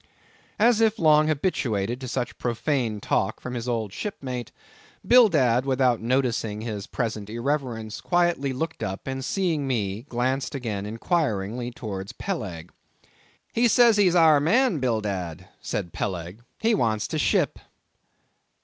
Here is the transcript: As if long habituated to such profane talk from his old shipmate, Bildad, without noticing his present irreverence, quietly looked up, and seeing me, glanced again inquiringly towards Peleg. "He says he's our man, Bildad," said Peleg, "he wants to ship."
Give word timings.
As 0.57 0.81
if 0.81 0.97
long 0.97 1.27
habituated 1.27 2.01
to 2.01 2.07
such 2.07 2.39
profane 2.39 2.99
talk 2.99 3.39
from 3.39 3.53
his 3.53 3.69
old 3.69 3.93
shipmate, 3.93 4.51
Bildad, 5.07 5.63
without 5.63 6.01
noticing 6.01 6.61
his 6.61 6.87
present 6.87 7.29
irreverence, 7.29 8.01
quietly 8.01 8.51
looked 8.51 8.81
up, 8.81 9.05
and 9.05 9.23
seeing 9.23 9.67
me, 9.67 10.01
glanced 10.09 10.55
again 10.55 10.87
inquiringly 10.87 11.69
towards 11.69 12.13
Peleg. 12.13 12.71
"He 13.53 13.67
says 13.67 13.97
he's 13.97 14.15
our 14.15 14.39
man, 14.39 14.79
Bildad," 14.79 15.47
said 15.61 15.93
Peleg, 15.93 16.39
"he 16.57 16.73
wants 16.73 17.07
to 17.09 17.19
ship." 17.19 17.59